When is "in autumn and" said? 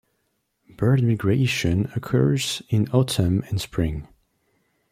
2.69-3.61